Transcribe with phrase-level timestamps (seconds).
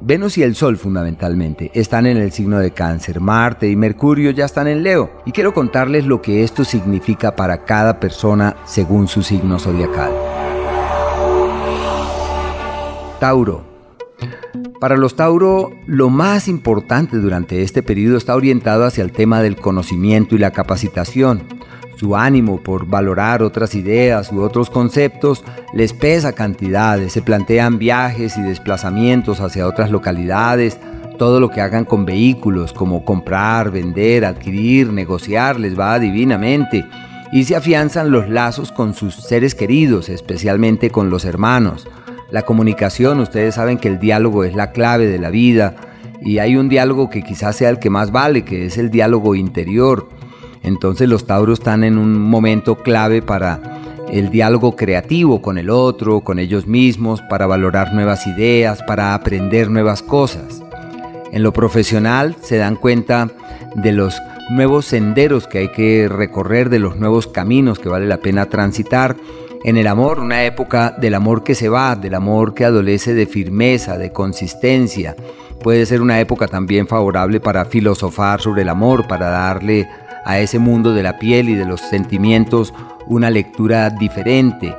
[0.00, 4.44] Venus y el Sol fundamentalmente están en el signo de cáncer, Marte y Mercurio ya
[4.44, 9.22] están en Leo y quiero contarles lo que esto significa para cada persona según su
[9.22, 10.12] signo zodiacal.
[13.20, 13.64] Tauro.
[14.80, 19.56] Para los Tauro, lo más importante durante este periodo está orientado hacia el tema del
[19.56, 21.42] conocimiento y la capacitación
[22.04, 28.36] su ánimo por valorar otras ideas u otros conceptos les pesa cantidades, se plantean viajes
[28.36, 30.78] y desplazamientos hacia otras localidades,
[31.16, 36.84] todo lo que hagan con vehículos como comprar, vender, adquirir, negociar les va divinamente
[37.32, 41.88] y se afianzan los lazos con sus seres queridos, especialmente con los hermanos.
[42.30, 45.74] La comunicación, ustedes saben que el diálogo es la clave de la vida
[46.20, 49.34] y hay un diálogo que quizás sea el que más vale, que es el diálogo
[49.34, 50.06] interior
[50.64, 53.60] entonces los Tauros están en un momento clave para
[54.10, 59.70] el diálogo creativo con el otro, con ellos mismos, para valorar nuevas ideas, para aprender
[59.70, 60.62] nuevas cosas.
[61.32, 63.28] En lo profesional se dan cuenta
[63.74, 64.20] de los
[64.50, 69.16] nuevos senderos que hay que recorrer, de los nuevos caminos que vale la pena transitar.
[69.64, 73.26] En el amor, una época del amor que se va, del amor que adolece de
[73.26, 75.16] firmeza, de consistencia.
[75.64, 79.88] Puede ser una época también favorable para filosofar sobre el amor, para darle
[80.26, 82.74] a ese mundo de la piel y de los sentimientos
[83.06, 84.76] una lectura diferente.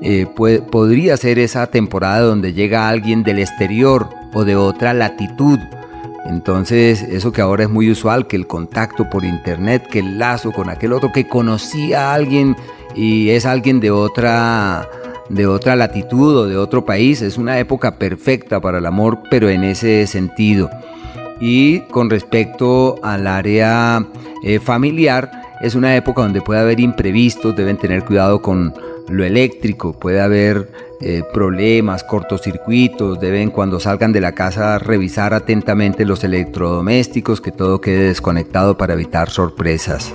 [0.00, 0.26] Eh,
[0.70, 5.58] podría ser esa temporada donde llega alguien del exterior o de otra latitud.
[6.24, 10.50] Entonces, eso que ahora es muy usual, que el contacto por internet, que el lazo
[10.50, 12.56] con aquel otro que conocía a alguien
[12.94, 14.88] y es alguien de otra
[15.32, 19.48] de otra latitud o de otro país, es una época perfecta para el amor, pero
[19.48, 20.70] en ese sentido.
[21.40, 24.06] Y con respecto al área
[24.44, 28.74] eh, familiar, es una época donde puede haber imprevistos, deben tener cuidado con
[29.08, 36.04] lo eléctrico, puede haber eh, problemas, cortocircuitos, deben cuando salgan de la casa revisar atentamente
[36.04, 40.12] los electrodomésticos, que todo quede desconectado para evitar sorpresas.